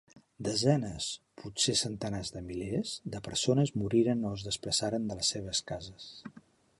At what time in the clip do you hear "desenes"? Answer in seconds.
0.45-1.09